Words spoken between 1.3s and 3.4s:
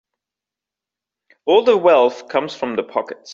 All the wealth comes from the pockets.